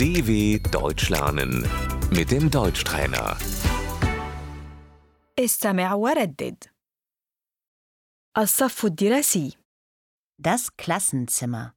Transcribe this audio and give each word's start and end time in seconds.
DW 0.00 0.58
Deutsch 0.70 1.08
lernen 1.10 1.52
mit 2.10 2.30
dem 2.30 2.50
Deutschtrainer. 2.50 3.36
استمع 5.38 5.94
وردد 5.94 6.64
الصف 8.38 8.84
الدراسي 8.84 9.56
Das 10.38 10.68
Klassenzimmer. 10.76 11.72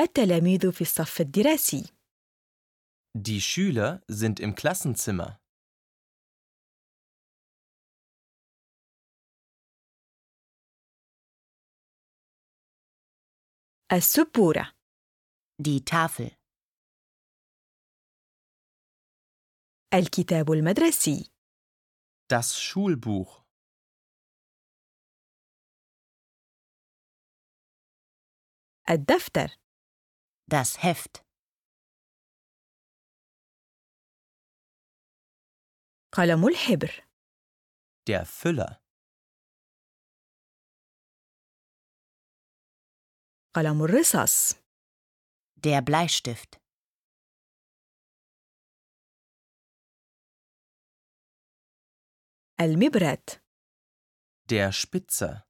التلاميذ 0.00 0.72
في 0.72 0.80
الصف 0.80 1.20
الدراسي 1.20 1.84
Die 3.18 3.40
Schüler 3.40 4.02
sind 4.08 4.40
im 4.40 4.54
Klassenzimmer. 4.54 5.39
السبورة. 13.93 14.73
دي 15.59 15.79
تافل 15.79 16.37
الكتاب 19.93 20.51
المدرسي. 20.51 21.31
Das 22.33 22.55
Schulbuch. 22.59 23.43
الدفتر. 28.89 29.59
Das 30.51 30.83
Heft. 30.83 31.25
قلم 36.11 36.47
الحبر. 36.47 37.07
Der 38.07 38.25
Füller. 38.25 38.80
قلم 43.54 43.82
الرصاص 43.82 44.52
Der 45.66 45.80
Bleistift. 45.80 46.60
المبرد 52.60 53.30
Der 54.48 54.72
Spitzer. 54.72 55.42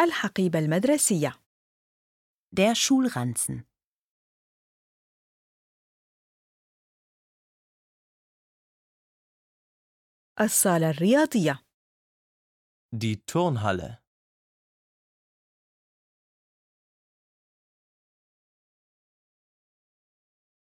الحقيبة 0.00 0.58
المدرسية 0.58 1.32
Der 2.52 2.74
Schulranzen. 2.74 3.64
الصالة 10.40 10.90
الرياضية 10.90 11.61
Die 12.92 13.24
Turnhalle. 13.26 13.98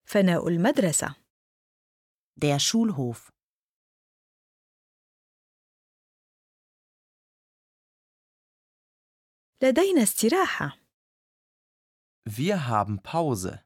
فناء 0.05 0.47
المدرسة 0.47 1.15
Der 2.37 2.59
Schulhof. 2.59 3.31
لدينا 9.63 10.03
استراحة 10.03 10.77
Wir 12.29 12.67
haben 12.67 12.99
Pause. 13.03 13.59